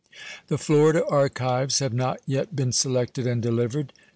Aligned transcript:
The 0.47 0.57
Florida 0.57 1.05
archives 1.07 1.77
have 1.77 1.93
not 1.93 2.21
yet 2.25 2.55
been 2.55 2.71
selected 2.71 3.27
and 3.27 3.39
delivered. 3.39 3.93